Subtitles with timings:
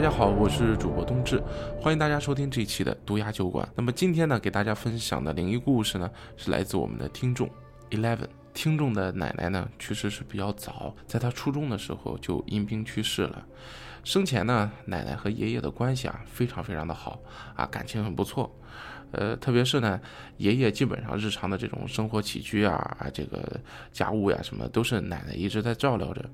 [0.00, 1.38] 大家好，我是主播冬至，
[1.78, 3.68] 欢迎大家收听这一期的毒牙酒馆。
[3.76, 7.46] 那么今天呢，给大家分享的灵异故事呢，是来自我们的听众
[7.90, 8.26] Eleven。
[8.54, 13.44] 听众的奶奶呢，去世是比较早，在他初中的时候就因病去世了。
[14.02, 17.20] 生前呢，奶奶和爷爷的关系啊，非常非常的好
[17.54, 18.50] 啊，感情很不错。
[19.10, 20.00] 呃，特别是呢，
[20.38, 23.60] 爷爷基本上日常的这种生活起居啊，啊，这个
[23.92, 26.24] 家务呀什么，都是奶奶一直在照料着。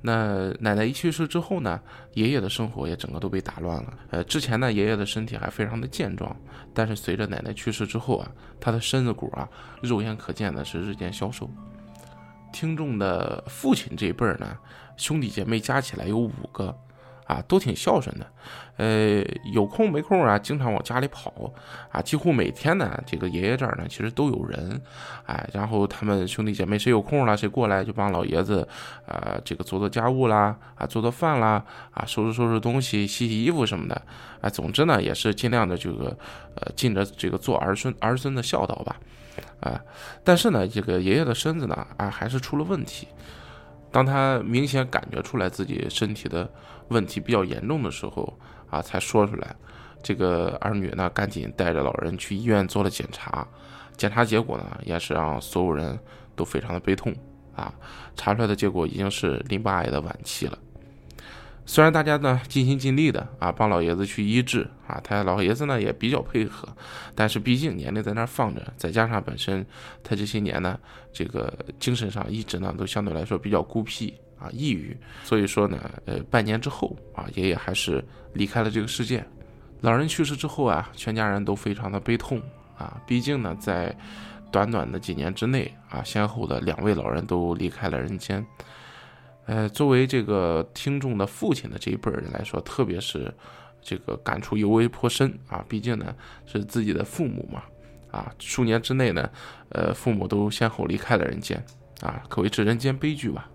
[0.00, 1.80] 那奶奶一去世之后呢，
[2.14, 3.92] 爷爷的生活也整个都被打乱了。
[4.10, 6.34] 呃，之前呢，爷爷的身体还非常的健壮，
[6.72, 8.30] 但是随着奶奶去世之后啊，
[8.60, 9.48] 他的身子骨啊，
[9.82, 11.50] 肉眼可见的是日渐消瘦。
[12.52, 14.56] 听众的父亲这一辈儿呢，
[14.96, 16.76] 兄弟姐妹加起来有五个。
[17.28, 18.26] 啊，都挺孝顺的，
[18.78, 21.52] 呃，有空没空啊，经常往家里跑，
[21.92, 24.80] 啊，几乎每天呢，这个爷爷这儿呢，其实都有人，
[25.26, 28.66] 哎，然后他们兄弟姐妹谁有空了，谁过来就帮老爷子，
[29.06, 34.02] 呃，这个做做家务啦，啊，做做饭啦，啊，收拾收拾东西，洗洗衣服什么的，
[34.40, 36.16] 啊，总之呢，也是尽量的这个，
[36.54, 38.96] 呃，尽着这个做儿孙儿孙的孝道吧，
[39.60, 39.78] 啊，
[40.24, 43.06] 但是呢，这个爷爷的身子呢，啊，还是出了问题。
[43.90, 46.50] 当他明显感觉出来自己身体的
[46.88, 48.38] 问题比较严重的时候，
[48.70, 49.54] 啊，才说出来。
[50.02, 53.46] 这个儿女呢，赶紧带着老人去医院做了检查。
[53.96, 55.98] 检查结果呢，也是让所有人
[56.36, 57.12] 都非常的悲痛。
[57.56, 57.74] 啊，
[58.14, 60.56] 查出来的结果已经是淋巴癌的晚期了。
[61.68, 66.66] 虽然大家呢尽心尽力的啊帮老爷子去医治啊，他老爷子呢也比较配合，
[67.14, 69.64] 但是毕竟年龄在那儿放着，再加上本身
[70.02, 70.80] 他这些年呢
[71.12, 78.02] 这个精神上一直呢都相对来说比较孤僻啊抑郁，所以说呢呃半年之后啊爷爷还是
[78.32, 79.22] 离开了这个世界。
[79.82, 82.40] 老人去世之后啊，全家人都非常的悲痛
[82.78, 83.94] 啊，毕竟呢在
[84.50, 88.42] 短短的几年之内啊，先后的两位老人都离开了人间。
[89.48, 93.32] 呃，作为这个听众的父亲的这一辈人来说，特别是
[93.80, 95.64] 这个感触尤为颇深啊。
[95.66, 96.14] 毕竟呢
[96.44, 97.62] 是自己的父母嘛，
[98.10, 99.30] 啊，数年之内呢，
[99.70, 101.64] 呃，父母都先后离开了人间，
[102.02, 103.48] 啊，可谓是人间悲剧吧。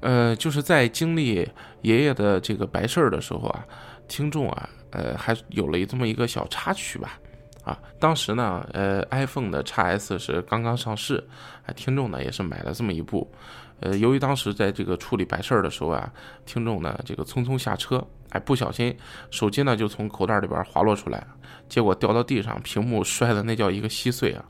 [0.00, 1.48] 呃，就是在经历
[1.80, 3.66] 爷爷的这个白事儿的时候啊，
[4.06, 7.18] 听众啊，呃，还有了这么一个小插曲吧。
[7.64, 11.26] 啊，当时呢，呃，iPhone 的 x S 是刚刚上市，
[11.64, 13.32] 啊，听众呢也是买了这么一部。
[13.84, 16.10] 呃，由于当时在这个处理白事儿的时候啊，
[16.46, 18.96] 听众呢这个匆匆下车，哎，不小心
[19.30, 21.22] 手机呢就从口袋里边滑落出来，
[21.68, 24.42] 结果掉到地上，屏幕摔的那叫一个稀碎啊。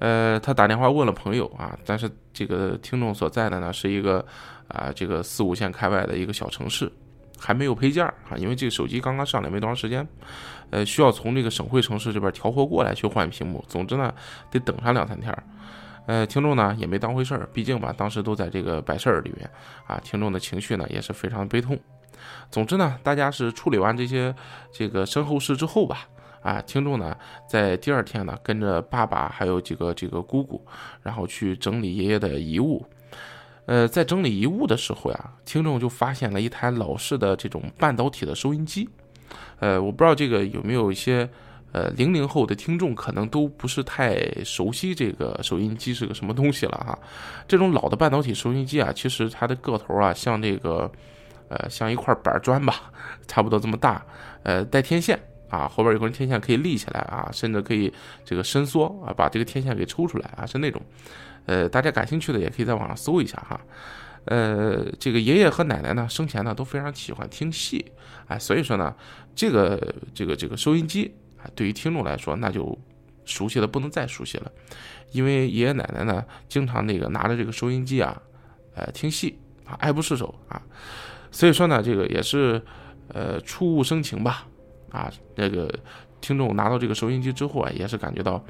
[0.00, 4.26] 呃，他打电话问了朋友啊，但是这个听众所在的呢是一个
[4.66, 6.90] 啊这个四五线开外的一个小城市，
[7.38, 10.04] 还没有配件儿啊，因为这个手机刚刚上来没多长时间，
[10.70, 14.12] 呃，需要从这个省会城市这边调货过来去换屏幕，总之呢
[14.50, 15.40] 得等上两三天儿。
[16.06, 19.50] 呃，听众呢也没当回事儿，毕竟吧，当时都在这个白事儿里面
[19.88, 21.76] 啊，听众的情绪呢也是非常悲痛。
[22.48, 24.34] 总之呢，大家是处理完这些
[24.72, 26.08] 这个身后事之后吧，
[26.42, 27.16] 啊，听众呢
[27.48, 30.64] 在第二天呢跟着爸爸还有几个这个姑姑，
[31.02, 32.86] 然后去整理爷爷的遗物。
[33.66, 38.88] 呃，在整理遗物的时候呀，听众就发现了一台老式的这种半导体的收音机。
[39.58, 41.28] 呃，我不知道这个有没有一些。
[41.72, 46.98] 呃，零零后的听众可能都不是太熟悉这个收音机是个什么东西了哈。
[47.46, 50.90] 这种老的半导体收音机啊，其实它的个头啊，像这个，
[51.48, 52.90] 呃，像一块板砖吧，
[53.28, 54.02] 差不多这么大。
[54.42, 57.92] 呃，带天线啊，后边有根天线可以立起来啊，甚至可以
[58.24, 60.80] 这个伸缩啊，把这个天线给抽出来啊，是那种。
[61.44, 63.60] 呃，大家感兴趣的也可以在网上搜一下哈。
[64.24, 67.84] 呃，这个爷爷和奶奶呢，生前呢都非常喜欢听戏，
[68.28, 68.94] 哎，所以说呢，
[69.34, 71.14] 这个这个这个收音机。
[71.54, 72.76] 对于听众来说，那就
[73.24, 74.50] 熟悉的不能再熟悉了，
[75.12, 78.20] 因为爷爷奶奶呢，经常那个拿着这个收音机啊，
[78.74, 80.62] 呃，听戏啊，爱不释手啊，
[81.30, 82.62] 所以说呢，这个也是
[83.08, 84.46] 呃触物生情吧，
[84.90, 85.72] 啊，那个
[86.20, 88.44] 听众拿到这个收音机之后啊，也是感觉到，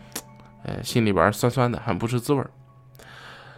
[0.64, 2.50] 呃，心里边酸酸的，很不是滋味儿。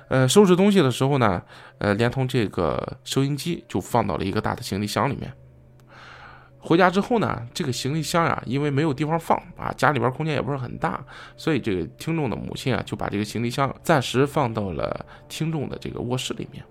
[0.09, 1.43] 呃，收拾东西的时候呢，
[1.79, 5.33] 呃，连同这个收音机就放到了一个大的行李箱里面。
[6.61, 11.03] 回家之后呢，这个行李箱呀，因为没有地方放啊，家里边空间也不是很大，
[11.37, 16.63] 所以这个听众的母亲啊，就把这个行李箱暂时放到了听众的这个卧室里面。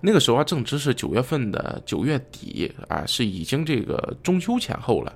[0.00, 5.12] 那个时候啊，正值是九月份的九月底啊，是已经这个中秋前后了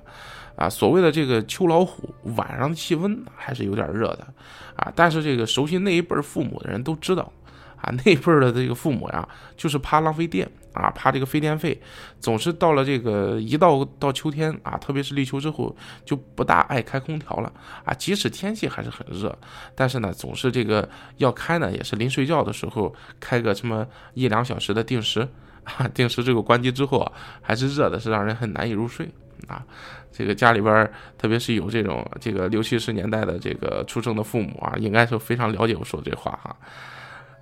[0.55, 0.69] 啊。
[0.69, 4.27] 所谓的这个秋老虎，晚上的气温还是有点热的
[4.75, 4.93] 啊。
[4.95, 7.31] 但是这个熟悉那一辈父母的人都知道。
[7.81, 9.27] 啊， 那辈儿的这个父母呀，
[9.57, 11.79] 就是怕浪费电啊，怕这个费电费，
[12.19, 17.51] 总是到了这个一到到秋天啊，特别是立秋之后，就不大爱开空调了
[17.83, 17.93] 啊。
[17.93, 19.37] 即使天气还是很热，
[19.75, 20.87] 但是呢，总是这个
[21.17, 25.27] 要开呢，也是临睡觉的时候开个什么一两小时的定时
[25.63, 27.11] 啊，定时这个关机之后啊，
[27.41, 29.09] 还是热的，是让人很难以入睡
[29.47, 29.63] 啊。
[30.11, 36.55] 这个家里边，特别是有这种这个六七十年代的这个出生的父母啊，应该是非常了解我说这话哈。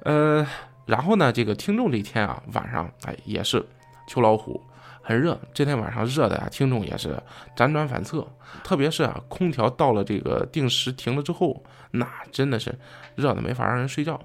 [0.08, 0.48] 呃，
[0.86, 3.62] 然后呢，这个听众这一天啊，晚上哎也是
[4.08, 4.62] 秋老虎，
[5.02, 5.38] 很热。
[5.54, 7.22] 这天晚上热的呀，听众也是
[7.58, 8.26] 辗转反侧，
[8.64, 11.62] 特别是啊，空调到了这个定时停了之后，
[11.92, 12.74] 那真的是
[13.16, 14.18] 热的没法让人睡觉。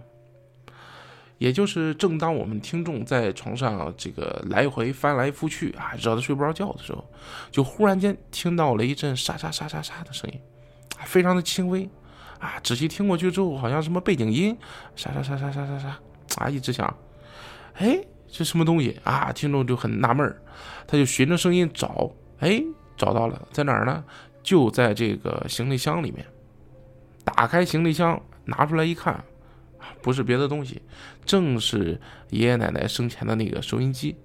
[1.38, 7.05] 也就是正当我们听众在床上这个来回翻来覆去啊，热得睡不着觉的时候，
[7.50, 10.40] 就忽然间听到了一阵沙沙沙沙沙的声音，
[11.05, 11.90] 非常的轻微
[12.43, 12.61] 啊。
[12.62, 14.59] 仔细听过去之后，好像什么背景音，
[14.97, 15.99] 啥啥啥啥啥啥啥
[16.37, 16.94] 啊，一直响。
[17.75, 19.33] 哎，这什么东西啊？
[19.33, 20.43] 听众就很纳闷儿，
[20.87, 22.11] 他就循着声音找，
[22.41, 22.62] 哎，
[22.97, 24.05] 找到了，在哪儿呢？
[24.43, 26.27] 就在这个行李箱里面。
[27.25, 29.25] 打开行李箱，拿出来一看。
[30.00, 30.83] 不是别的东西，
[31.25, 32.00] 正是
[32.31, 34.17] 爷爷奶奶生前的那个收音机。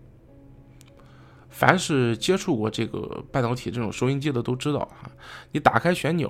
[1.58, 5.10] 凡是接触过这个半导体这种收音机的都知道啊，
[5.52, 6.30] 你打开旋钮，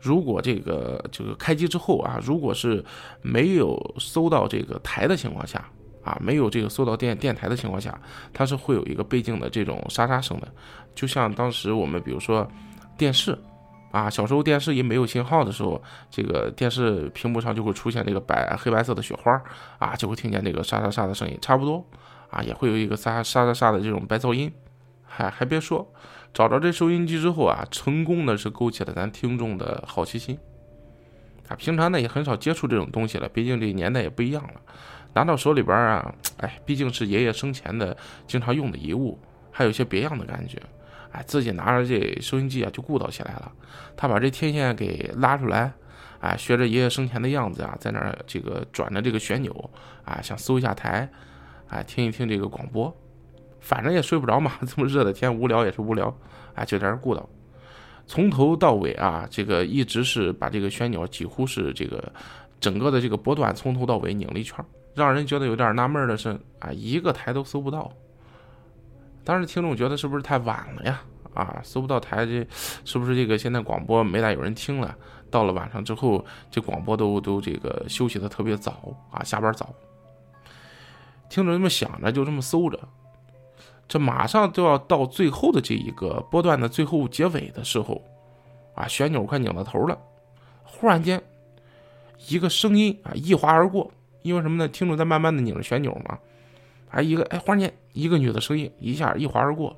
[0.00, 2.84] 如果这个这个开机之后啊，如果是
[3.22, 5.68] 没有搜到这个台的情况下
[6.04, 8.00] 啊，没有这个搜到电电台的情况下，
[8.32, 10.46] 它是会有一个背景的这种沙沙声的，
[10.94, 12.48] 就像当时我们比如说
[12.96, 13.36] 电视。
[13.90, 15.78] 啊，小时候电视一没有信号的时候，
[16.10, 19.38] 这个电视屏幕上就会出现这个白黑白色的雪花，
[19.78, 21.84] 啊，就会听见这个沙沙沙的声音，差不多，
[22.32, 24.52] 啊，也会有一个沙沙沙沙的这种白噪音。
[25.04, 25.86] 还还别说，
[26.32, 30.38] 找着这收音机之后啊，成功的是勾起了咱听众的好奇心。
[31.48, 34.60] 啊，平常呢也很少接触这种东西了，毕竟这年代也不一样了。
[35.12, 37.94] 拿到手里边啊，哎，毕竟是爷爷生前的
[38.26, 39.18] 经常用的遗物，
[39.50, 40.58] 还有些别样的感觉。
[41.10, 43.52] 哎，自己拿着这收音机啊，就顾叨起来了。
[43.94, 45.70] 他把这天线给拉出来，
[46.20, 49.70] 哎，学着爷爷生前的样子啊，在那儿这个转着这个旋钮，
[50.06, 51.06] 啊，想搜一下台，
[51.72, 52.94] 哎，听一听这个广播。
[53.60, 56.14] 反正也睡不着嘛， 这么热的天，无聊也是无聊，
[56.54, 57.24] 哎，就在那顾叨。
[58.06, 62.12] 从头到尾啊，这个一直是把这个旋钮几乎是这个
[62.60, 64.62] 整个的这个波段从头到尾拧了一圈。
[64.94, 67.90] 让人觉得有点纳闷的是，啊，一个台都搜不到。
[69.24, 71.00] 当时听众觉得是不是太晚了呀？
[71.32, 72.46] 啊，搜不到台，这
[72.84, 74.94] 是不是这个现在广播没大有人听了？
[75.30, 79.72] 到了晚上之后，这广播都都这个休息的特别早啊，下班早。
[81.32, 82.78] 听着这么想着，就这么搜着，
[83.88, 88.02] 这马上就要到最后的这一个波段的最后结尾的时候，
[88.74, 89.98] 啊，旋钮快拧到头了，
[90.62, 91.22] 忽然间，
[92.28, 93.90] 一个声音啊一划而过，
[94.20, 94.68] 因为什么呢？
[94.68, 96.18] 听众在慢慢的拧着旋钮嘛。
[96.90, 99.74] 哎，一个哎，忽然间，一个女的声音一下一划而过，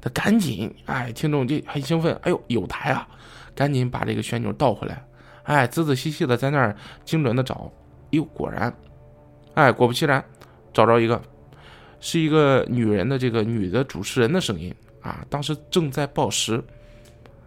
[0.00, 3.08] 他赶紧哎，听众就很兴奋，哎呦，有台啊，
[3.56, 5.04] 赶紧把这个旋钮倒回来，
[5.42, 7.68] 哎，仔仔细细的在那儿精准的找，
[8.10, 8.72] 哟，果然，
[9.54, 10.24] 哎，果不其然，
[10.76, 11.22] 找着一个，
[12.00, 16.62] 是一个女人的这个女的主持人的声音啊，当时正在报时，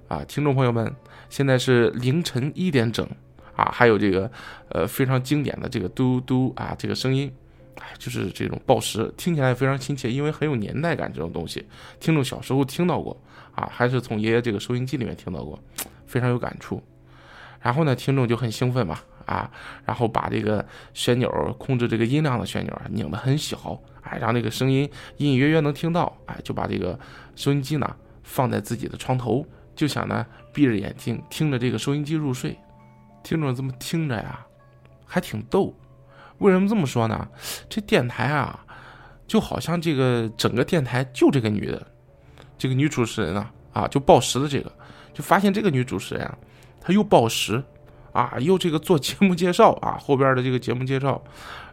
[0.07, 0.91] 啊，听众朋友们，
[1.29, 3.07] 现在是凌晨一点整，
[3.55, 4.31] 啊，还有这个
[4.69, 7.31] 呃非常经典的这个嘟嘟啊这个声音。
[7.75, 11.13] 哎，就是这种报时，听起来非常亲切，因为很有年代感。
[11.13, 11.63] 这种东西，
[11.99, 13.15] 听众小时候听到过
[13.53, 15.59] 啊，还是从爷爷这个收音机里面听到过，
[16.07, 16.81] 非常有感触。
[17.61, 19.49] 然后呢，听众就很兴奋嘛，啊，
[19.85, 26.97] 然后把这个旋钮控制这个音量的旋钮啊拧得很小，哎，让那个声音隐隐约约能听到，哎，就把这个
[27.35, 32.57] 收音机呢放在自己的床头，就想呢闭着眼睛听着这个收音机入睡。
[33.21, 34.39] 听众这么听着呀，
[35.05, 35.75] 还挺逗。
[36.37, 37.27] 为什么这么说呢？
[37.67, 38.65] 这电台啊，
[39.27, 41.85] 就好像这个整个电台就这个女的，
[42.57, 44.71] 这个女主持人啊，啊，就报时的这个，
[45.13, 46.37] 就发现这个女主持人啊，
[46.81, 47.63] 他又报时，
[48.11, 51.21] 啊，又这个做节目介绍啊，后边的这个节目介绍，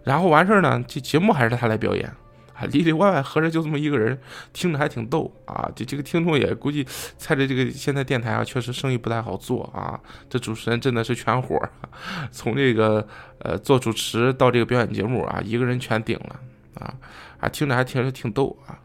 [0.05, 2.13] 然后完事儿呢，这节目还是他来表演。
[2.59, 4.19] 啊，里里外外合着就这么一个人，
[4.55, 5.71] 听着还挺逗啊！
[5.77, 6.83] 这这个听众也估计
[7.19, 10.01] 猜着这个现在电台啊，确实生意不太好做啊。
[10.31, 11.61] 这主持人真的是全活
[12.33, 13.07] 从这个
[13.41, 16.41] 呃做主持到这个表演节目啊，一个人全顶了
[16.81, 16.95] 啊！
[17.41, 18.81] 啊，听着还听着挺逗啊。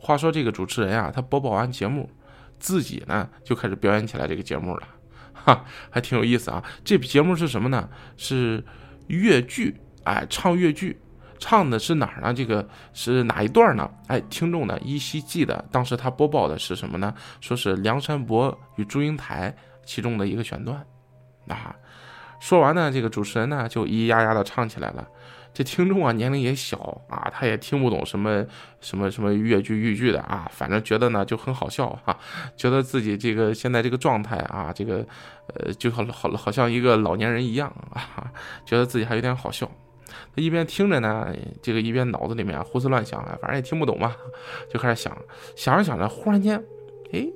[0.00, 2.10] 话说这个主持人啊，他播报完节目，
[2.58, 4.82] 自己呢就开始表演起来这个节目了，
[5.44, 6.62] 哈，还挺有意思啊。
[6.84, 7.88] 这节目是什么呢？
[8.16, 8.64] 是
[9.08, 10.98] 越剧，哎，唱越剧。
[11.38, 12.32] 唱的是哪儿呢？
[12.32, 13.90] 这个是哪一段呢？
[14.06, 17.12] 哎，听众呢依稀记得，当时他播报的是什么呢？
[17.40, 19.52] 说是梁山伯与祝英台
[19.84, 20.86] 其中的一个选段。
[21.48, 21.74] 啊，
[22.38, 25.04] 说完呢，这个主持人呢就咿咿呀呀的唱起来了。
[25.54, 28.44] 这听众啊年龄也小啊，他也听不懂什么
[28.80, 32.18] 什么什么越剧豫剧的啊，反正觉得呢就很好笑哈，
[32.56, 35.06] 觉得自己这个现在这个状态啊，这个
[35.48, 38.32] 呃就好好好像一个老年人一样啊，
[38.64, 39.70] 觉得自己还有点好笑。
[40.34, 44.14] 他一边听着呢，这个一边脑子里面胡思乱想啊，反正也听不懂嘛，
[44.70, 45.16] 就开始想，
[45.54, 46.62] 想着想着，忽然间，
[47.12, 47.26] 哎，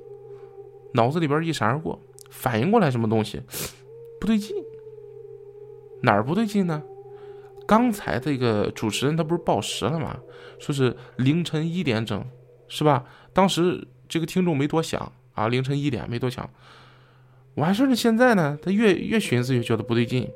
[0.94, 3.42] 脑子里边一闪而过，反应过来什么东西，
[4.20, 4.54] 不对劲，
[6.02, 6.82] 哪儿不对劲呢？
[7.66, 10.16] 刚才这个主持人他不是报时了吗？
[10.58, 12.24] 说是凌晨一点整，
[12.68, 13.04] 是吧？
[13.32, 16.48] 当时这个听众没多想啊，凌晨一点没多想。
[17.56, 20.28] 完事儿了，现在呢，他越越寻思越觉得不对劲，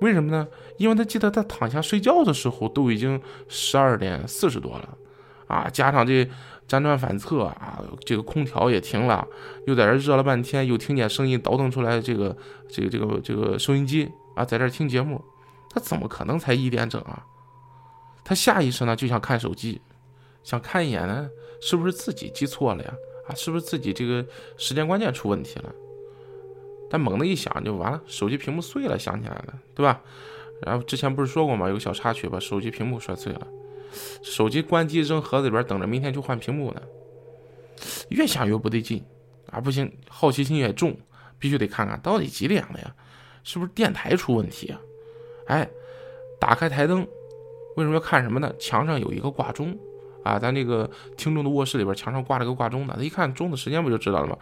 [0.00, 0.46] 为什么呢？
[0.76, 4.96] 因为他记得他躺下睡觉的时候都已经十二点四十多了，
[5.48, 6.24] 啊，加上这
[6.68, 9.26] 辗转反侧啊，这个空调也停了，
[9.66, 12.36] 又在这热了半天，又听见声音倒腾出来这个
[12.68, 15.22] 这个这个这个收音机啊，在这听节目。
[15.72, 17.24] 他怎么可能才一点整啊？
[18.24, 19.80] 他下意识呢就想看手机，
[20.42, 21.28] 想看一眼呢，
[21.60, 22.94] 是不是自己记错了呀？
[23.28, 24.24] 啊，是不是自己这个
[24.56, 25.72] 时间观念出问题了？
[26.90, 30.00] 但猛的一想就完了，手机屏幕碎了，想起来了，对吧？
[30.60, 31.68] 然后之前不是说过吗？
[31.68, 33.46] 有个小插曲把手机屏幕摔碎了，
[34.22, 36.82] 手机关机扔盒子里边，等着明天去换屏幕呢。
[38.10, 39.02] 越想越不对劲
[39.50, 39.58] 啊！
[39.58, 40.96] 不行，好奇心也重，
[41.38, 42.94] 必须得看看到底几点了呀？
[43.42, 44.78] 是不是电台出问题啊？
[45.46, 45.68] 哎，
[46.38, 47.06] 打开台灯，
[47.76, 48.52] 为什么要看什么呢？
[48.58, 49.76] 墙上有一个挂钟
[50.22, 52.94] 啊，咱这个听众的卧室里边墙上挂了个挂钟呢。
[52.96, 54.38] 他一看钟的时间，不就知道了吗？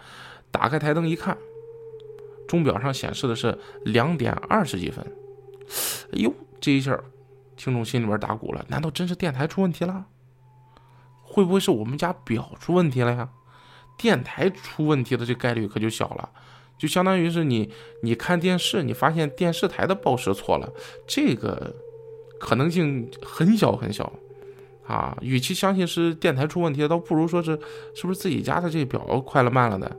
[0.51, 1.37] 打开台灯一看，
[2.49, 5.05] 钟表上显示的是两点二十几分。
[6.13, 6.99] 哎呦，这一下，
[7.57, 8.65] 听众心里边打鼓了。
[8.69, 10.07] 难道真是电台出问题了？
[11.23, 13.29] 会不会是我们家表出问题了呀？
[13.97, 16.31] 电台出问题的这概率可就小了。
[16.81, 17.71] 就相当于是你，
[18.01, 20.73] 你看电视，你发现电视台的报时错了，
[21.07, 21.75] 这个
[22.39, 24.11] 可能性很小很小，
[24.87, 27.51] 啊，与其相信是电台出问题，倒不如说是
[27.95, 29.95] 是不是自己家的这表快了慢了的，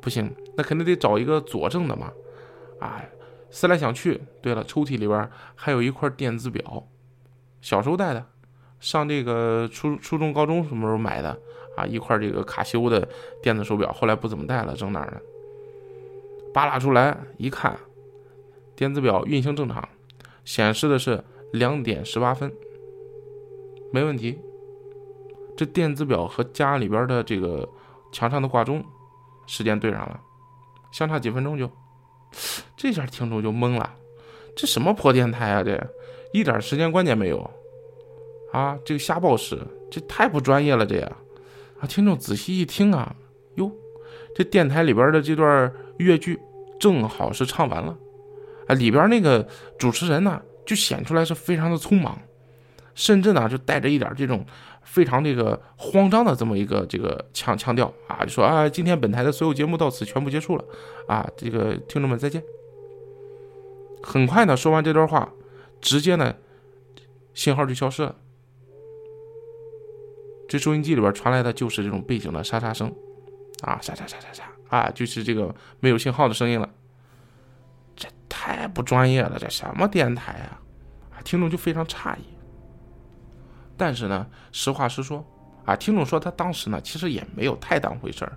[0.00, 2.12] 不行，那肯定得找一个佐证的嘛，
[2.80, 3.00] 啊，
[3.48, 6.84] 思来想去，对了，抽屉里边还有一块电子表，
[7.60, 8.26] 小时候带的，
[8.80, 11.38] 上这个初初中高中什么时候买的？
[11.76, 13.08] 啊，一块这个卡西欧的
[13.40, 15.20] 电子手表，后来不怎么戴了，扔哪儿了？
[16.52, 17.74] 扒拉出来一看，
[18.76, 19.88] 电子表运行正常，
[20.44, 22.52] 显示的是两点十八分，
[23.90, 24.38] 没问题。
[25.56, 27.68] 这电子表和家里边的这个
[28.10, 28.84] 墙上的挂钟
[29.46, 30.20] 时间对上了，
[30.92, 31.70] 相差几分钟就，
[32.76, 33.94] 这下听众就懵了，
[34.54, 35.62] 这什么破电台啊？
[35.62, 35.78] 这
[36.32, 37.50] 一点时间观念没有
[38.52, 38.78] 啊？
[38.84, 39.58] 这个瞎报时，
[39.90, 41.16] 这太不专业了，这呀！
[41.80, 43.14] 啊，听众仔细一听啊，
[43.54, 43.70] 哟，
[44.34, 45.72] 这电台里边的这段。
[45.98, 46.38] 越剧
[46.78, 47.96] 正好是唱完了，
[48.66, 49.46] 啊，里边那个
[49.78, 52.18] 主持人呢，就显出来是非常的匆忙，
[52.94, 54.44] 甚至呢就带着一点这种
[54.82, 60.64] 非常这个慌张的这么一个这个腔腔调啊，就说啊，今天本台的所有节目到此全部结束了，
[61.06, 62.42] 啊，这个听众们再见。
[64.02, 65.32] 很快呢，说完这段话，
[65.80, 66.34] 直接呢
[67.34, 68.16] 信号就消失了，
[70.48, 72.92] 这收音机里边传来的就是这种背景的沙沙声，
[73.62, 74.44] 啊，沙沙沙沙沙。
[74.68, 76.68] 啊，就是这个没有信号的声音了，
[77.96, 80.60] 这太不专业了，这什么电台啊？
[81.10, 82.22] 啊，听众就非常诧异。
[83.76, 85.24] 但是呢，实话实说，
[85.64, 88.32] 啊，听众说他当时呢，其实也没有太当回事儿，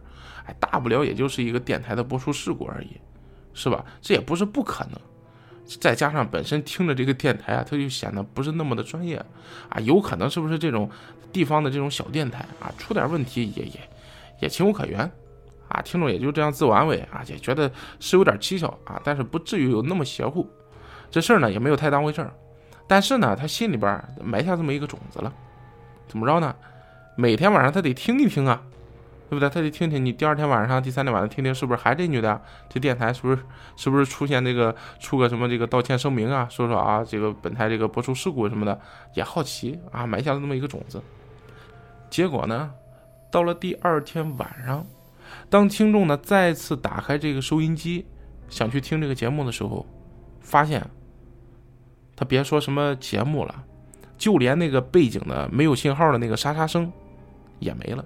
[0.45, 2.99] 哎，大不了也就是一个电台的播出事故而已，
[3.53, 3.85] 是吧？
[4.01, 4.99] 这也不是不可能。
[5.79, 9.17] 再加上本身听着这个电台啊，它就显得不是那么的专业，
[9.69, 10.89] 啊，有可能是不是这种
[11.31, 13.89] 地方的这种小电台啊，出点问题也也
[14.39, 14.99] 也情有可原。
[15.67, 20.47] 啊，听众也就这样自我安慰啊，也觉得是有点蹊跷啊，但是不至于有那么邪乎。
[21.09, 22.31] 这事儿呢也没有太当回事儿，
[22.87, 25.33] 但是呢，他心里边埋下这么一个种子了。
[26.07, 26.55] 怎么着呢？
[27.15, 28.61] 每天晚上他得听一听啊，
[29.27, 29.49] 对不对？
[29.49, 32.39] 他得听听你第二天晚上、第三天晚上听听是不是还这女的？
[32.69, 33.39] 这电台是不是
[33.75, 36.47] 是不是出现这个出个什么这个道歉声明啊？
[36.49, 38.79] 说说啊，这个本台这个播出事故什么的，
[39.15, 41.01] 也好奇啊，埋下了这么一个种子。
[42.11, 42.71] 结果呢，
[43.35, 44.87] 到了第二天晚上。
[45.49, 48.05] 当听众呢再次打开这个收音机，
[48.47, 49.85] 想去听这个节目的时候，
[50.39, 50.81] 发现
[52.15, 53.53] 他别说什么节目了，
[54.17, 56.89] 就连那个背景的没有信号的那个沙沙声
[57.59, 58.05] 也没了。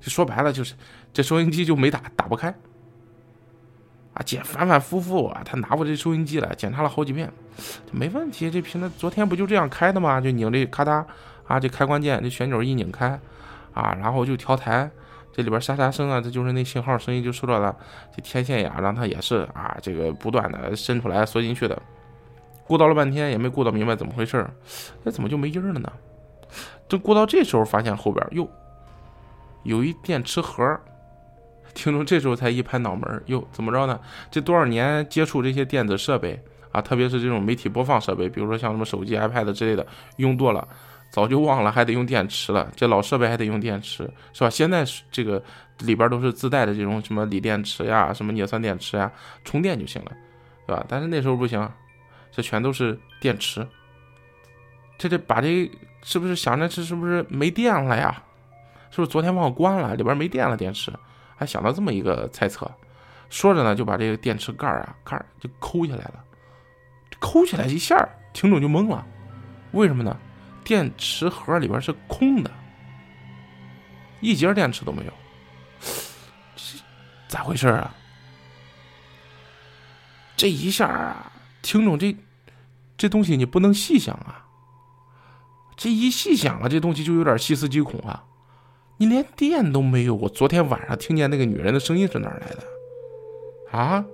[0.00, 0.76] 就说白了，就是
[1.12, 2.54] 这收音机就没打，打不开。
[4.14, 7.28] 啊，姐反反复复啊，他拿过这收音机来检查了好几遍，
[7.90, 8.48] 没问题。
[8.48, 10.20] 这平时昨天不就这样开的吗？
[10.20, 11.04] 就拧这咔嗒
[11.48, 13.18] 啊，这开关键这旋钮一拧开
[13.72, 14.90] 啊，然后就调台。
[15.34, 17.74] 这里边沙沙声啊，这就是那信号声音就受到了
[18.14, 21.80] 这天线呀，让它也是啊，这个不断的伸出来缩进去的，
[22.66, 24.50] 鼓捣了半天也没鼓捣明白怎么回事儿
[25.02, 25.90] 那怎么就没音儿了呢？
[26.86, 28.46] 这鼓到这时候发现后边哟，
[29.62, 30.78] 有一电池盒，
[31.72, 33.98] 听众这时候才一拍脑门哟，怎么着呢？
[34.30, 36.38] 这多少年接触这些电子设备
[36.72, 39.86] 啊，特别是这种媒体播放设备，比如说像什么手机、iPad 之类的，
[40.16, 40.68] 用多了
[41.12, 42.72] 早就忘了还得用电池了。
[42.74, 44.48] 这老设备还得用电池，是吧？
[44.48, 45.40] 现在是这个
[45.80, 49.12] 里边都是自带的这种什么锂电池呀、什么镍酸电池呀，
[49.44, 50.12] 充电就行了，
[50.66, 50.84] 对吧？
[50.88, 51.70] 但是那时候不行，
[52.32, 53.64] 这全都是电池。
[54.96, 55.70] 这得把这
[56.02, 58.22] 是不是想着这是不是没电了呀？
[58.90, 60.90] 是不是昨天忘关了，里边没电了电池？
[61.36, 62.70] 还想到这么一个猜测。
[63.28, 66.24] 说着呢，就把这个电池盖啊，盖就抠下来了。
[67.20, 69.06] 抠起来一下，听众就懵了，
[69.72, 70.16] 为什么呢？
[70.64, 72.50] 电池盒里边是空的，
[74.20, 75.12] 一节电池都没有，
[76.56, 76.78] 这
[77.28, 77.94] 咋回事啊？
[80.36, 82.16] 这一下啊，听众这
[82.96, 84.46] 这东西你不能细想啊，
[85.76, 88.24] 这一细想啊，这东西就有点细思极恐啊。
[88.98, 93.78] 你连电都没有，我昨天晚上听见那个女人的声音是哪来的？
[93.78, 94.04] 啊？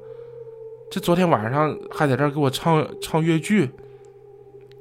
[0.90, 3.70] 这昨天晚上还在这给我唱唱越剧，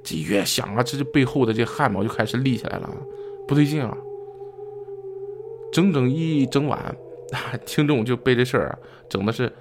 [0.10, 2.90] 这越想啊，这这背后的这汗毛就开始立起来了，
[3.46, 3.94] 不对劲啊！
[5.74, 6.96] 整整一整晚，
[7.68, 9.54] 听众就被这事儿啊整的是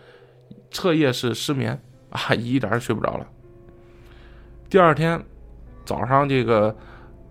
[0.71, 1.77] 彻夜是失眠
[2.11, 3.27] 啊，一点也睡不着了。
[4.71, 5.21] 第二天
[5.85, 6.77] 早上，这个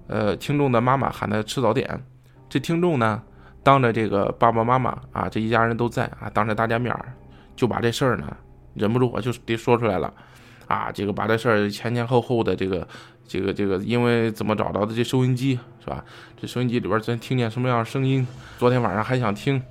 [0.08, 2.06] 呃，听众的妈妈喊他吃早点，
[2.50, 3.24] 这听众呢，
[3.64, 6.94] 当着这个爸爸妈妈啊，这一家人都在啊，当着大家面
[7.56, 8.36] 就把这事儿呢。
[8.74, 10.14] 忍不住我就得说出来了，
[10.76, 12.86] 啊，这个把这事儿前前后后的这个
[13.26, 16.04] 这个这个，因为怎么找到的这收音机是吧？
[16.36, 18.28] 这收音机里边咱听见什么样的声音？
[18.58, 19.62] 昨天晚上还想听，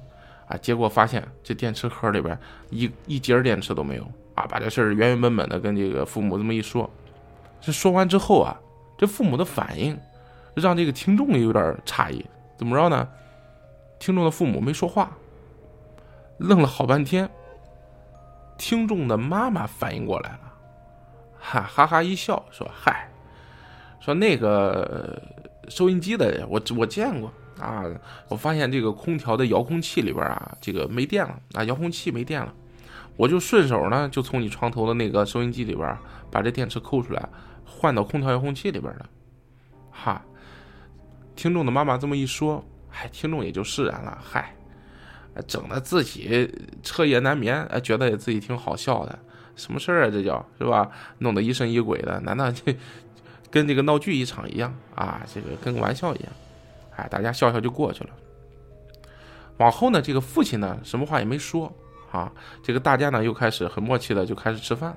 [0.49, 2.39] 啊，结果发现这电池盒里边
[2.71, 4.03] 一一节电池都没有
[4.35, 4.47] 啊！
[4.49, 6.89] 把这事儿原原本本的跟这个父母这么一说，
[7.61, 8.59] 这说完之后啊，
[8.97, 9.99] 这父母的反应
[10.55, 12.25] 让这个听众有点诧异，
[12.57, 13.07] 怎么着呢？
[13.99, 15.11] 听众的父母没说话，
[16.39, 17.29] 愣了好半天。
[18.57, 20.44] 听众的妈妈反应过来了，
[21.47, 23.07] 哈哈哈一笑说：“嗨，
[24.01, 25.23] 说那个
[25.69, 27.31] 收音机的，我我见过
[27.61, 27.85] 啊，
[28.29, 32.51] 我发现这个空调的遥控器里边啊，这个没电了啊，遥控器没电了，
[33.19, 35.97] 我就顺手呢，就从你床头的那个收音机里边
[36.31, 37.29] 把这电池抠出来，
[37.67, 39.07] 换到空调遥控器里边了。”
[39.93, 40.25] 哈，
[41.37, 44.55] 听众的妈妈这么一说，嗨，听众也就释然了，嗨。
[45.49, 46.49] 整的自己
[46.81, 49.19] 彻夜难眠，觉得自己挺好笑的，
[49.57, 50.11] 什么事儿啊？
[50.11, 50.91] 这叫是吧？
[51.19, 52.77] 弄得疑神疑鬼的，难道这
[53.51, 55.21] 跟这个闹剧一场一样啊？
[55.33, 56.33] 这个跟个玩笑一样，
[56.97, 58.11] 哎，大家笑笑就过去了。
[59.59, 61.73] 往后呢，这个父亲呢，什么话也没说
[62.11, 62.33] 啊。
[62.63, 64.97] 这个大家呢，又开始很默契的就开始吃饭。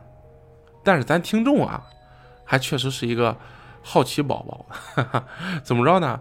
[0.83, 1.83] 但是咱听众啊，
[2.43, 3.35] 还确实是一个。
[3.83, 5.25] 好奇宝宝，哈 哈
[5.63, 6.19] 怎么着呢？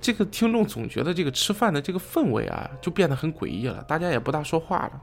[0.00, 3.82] 这个听众总觉得这个吃饭的这个氛围啊，就变得很诡异了。
[3.82, 5.02] 大家也不大说话了，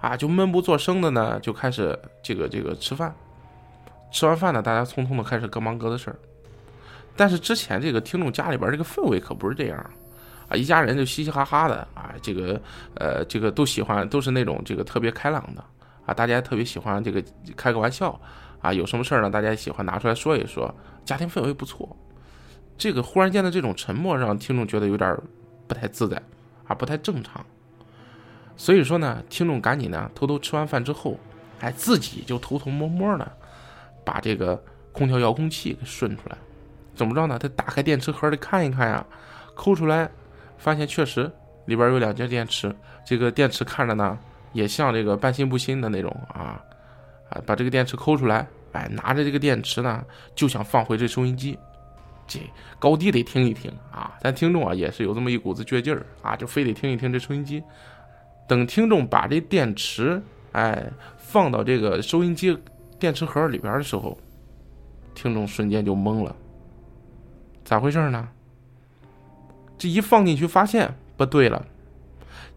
[0.00, 3.14] 啊，就闷不作声的呢，就开始这个这个吃饭。
[4.10, 6.16] 吃完饭呢，大家匆匆的开始各忙各的事儿。
[7.16, 9.78] 但是之前这个听众家里边这个氛围可不是这样
[10.48, 12.60] 啊，一家人就嘻嘻哈哈的啊，这个
[12.94, 15.64] 呃这个都喜欢，都是那种这个特别开朗的
[16.06, 17.22] 啊，大家特别喜欢这个
[17.56, 18.18] 开个玩笑。
[18.60, 19.30] 啊，有什么事儿呢？
[19.30, 21.96] 大家喜欢拿出来说一说，家庭氛围不错。
[22.76, 25.16] 这个忽然间的这种沉默，让听众觉得有点
[25.68, 26.20] 不太自在，
[26.66, 27.46] 啊，不太正常。
[28.58, 31.16] 所以说呢，听众赶紧呢，偷偷吃完饭之后，
[31.60, 33.32] 哎，自己就偷偷摸摸的
[34.04, 34.60] 把这个
[34.92, 36.36] 空调遥控器给顺出来。
[36.96, 37.38] 怎么着呢？
[37.38, 39.06] 他打开电池盒里看一看呀，
[39.54, 40.10] 抠出来，
[40.58, 41.30] 发现确实
[41.66, 42.74] 里边有两节电池。
[43.06, 44.18] 这个电池看着呢，
[44.52, 46.60] 也像这个半新不新的那种啊。
[47.30, 51.56] 啊，把这个电池抠出来，哎，拿着这个电池呢，就想放回这收音机，
[52.26, 52.40] 这
[52.80, 54.16] 高低得听一听啊。
[54.20, 57.62] 咱听众啊，也是有这么一股子倔劲儿啊，就非得听一听这收音机。
[58.48, 60.20] 等听众把这电池
[60.52, 62.58] 哎放到这个收音机
[62.98, 64.18] 电池盒里边的时候，
[65.14, 66.34] 听众瞬间就懵了，
[67.64, 68.28] 咋回事呢？
[69.76, 71.64] 这一放进去，发现不对了，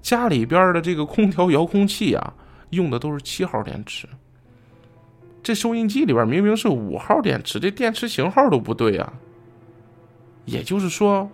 [0.01, 2.34] 家里边的这个空调遥控器啊，
[2.71, 4.08] 用的都是七号电池。
[5.43, 9.13] 这收音机里边明明是五号电池，这电池型号都不对啊。
[10.45, 11.30] 也就是说，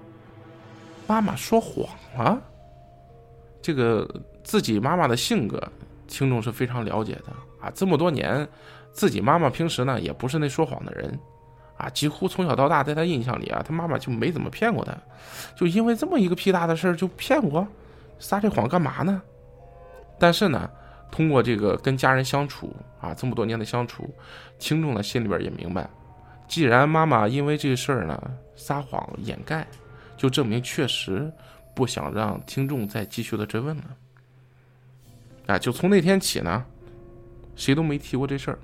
[1.05, 2.41] 妈妈说谎了。
[3.61, 4.09] 这个
[4.47, 5.61] 自己妈妈的性格，
[6.07, 7.69] 听众是非常了解的啊。
[7.75, 8.47] 这么多年，
[8.93, 11.19] 自己妈妈平时呢也不是那说谎的人
[11.75, 14.97] 啊，几乎从小到大，在他印象里啊，他妈妈就没怎么骗过他。
[15.53, 17.67] 就因为这么一个屁大的事儿就骗我，
[18.19, 19.21] 撒这谎干嘛呢？
[20.17, 20.69] 但是呢。
[21.09, 24.13] 通过这个跟家人相处啊，这么多年的相处，
[24.59, 25.89] 听众呢心里边也明白，
[26.49, 28.21] 既然妈妈因为这事儿呢
[28.57, 29.65] 撒谎掩盖，
[30.17, 31.31] 就证明确实
[31.73, 33.83] 不想让听众再继续的追问了。
[35.47, 36.63] 啊，就从那天起呢，
[37.55, 38.59] 谁都没提过这事儿。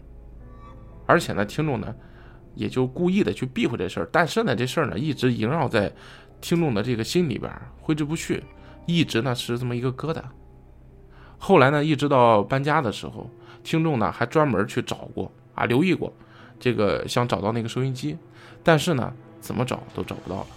[1.05, 1.93] 而且呢，听众呢
[2.55, 5.91] 也就故意的去避讳这事儿，但是呢，这事儿呢一直萦绕在
[6.39, 8.43] 听众的这个心里边，挥之不去，
[8.85, 10.21] 一直呢是这么一个疙瘩。
[11.37, 13.29] 后来呢，一直到搬家的时候，
[13.63, 16.11] 听众呢还专门去找过啊，留意过
[16.59, 18.17] 这个想找到那个收音机，
[18.63, 20.47] 但是呢，怎么找都找不到了。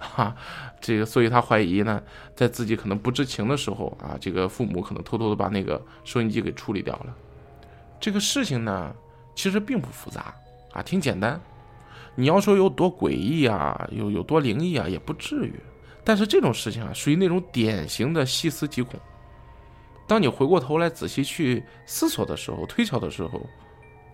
[0.00, 0.34] 哈，
[0.80, 2.02] 这个，所以他怀疑呢，
[2.34, 7.14] 在自己可能不知情的时候啊，这个父母可能偷偷的把那个收音机给处理掉了。
[8.00, 8.92] 这个事情呢，
[9.34, 10.34] 其实并不复杂
[10.72, 11.38] 啊，挺简单。
[12.16, 15.52] 你要说有多诡异啊，有有多灵异啊，也不至于。
[16.02, 18.98] 但是这种事情啊，属于那种典型的细思极恐。
[20.08, 23.46] 当你回过头来仔细去思索的时候，推敲的时候，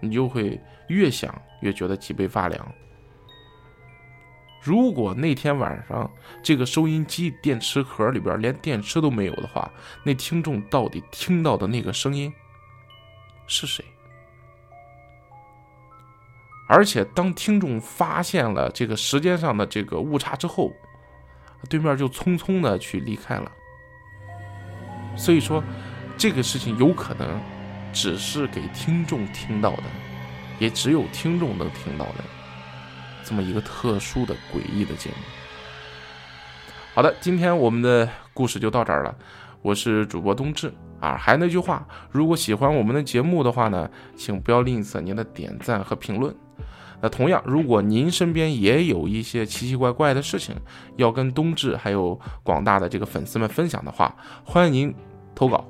[0.00, 2.74] 你就会越想越觉得脊背发凉。
[4.66, 6.10] 如果那天晚上
[6.42, 9.70] 这个收音机电池盒里边连电池都没有的话，
[10.02, 12.32] 那听众到底听到的那个声音
[13.46, 13.84] 是谁？
[16.68, 20.72] 而且当听众发现了这个时间上的这个误差之后，
[21.70, 23.52] 对面就匆匆的去离开了。
[25.16, 25.62] 所以说，
[26.18, 27.40] 这个事情有可能
[27.92, 29.84] 只是给听众听到的，
[30.58, 32.24] 也只有听众能听到的。
[33.26, 35.16] 这么一个特殊的诡异的节目。
[36.94, 39.14] 好的，今天我们的故事就到这儿了。
[39.62, 46.32] 我是主播冬至啊，还那句话，如果喜欢我们的节目的话呢，请不要吝啬您的点赞和评论。
[47.02, 50.54] 那同样，如果您身边也有一些奇奇怪怪的事情
[50.96, 54.94] 要跟冬至还有广大的这个粉丝们分享的话，欢迎您
[55.34, 55.66] 投稿。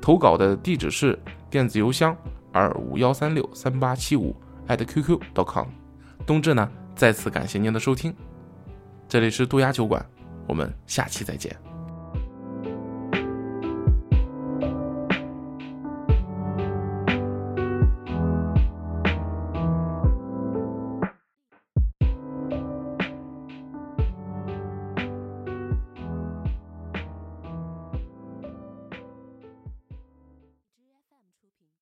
[0.00, 1.18] 投稿的地址是
[1.50, 2.16] 电子邮箱
[2.52, 4.36] 二五幺三六三八七五
[4.68, 5.66] @QQ.com。
[6.24, 6.70] 冬至呢？
[6.98, 8.12] 再次感谢您的收听，
[9.08, 10.04] 这里是渡鸦酒馆，
[10.48, 11.56] 我们下期再见。